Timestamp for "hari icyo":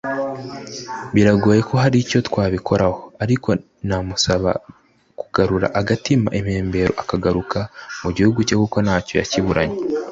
1.83-2.19